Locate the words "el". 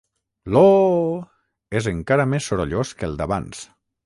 3.11-3.15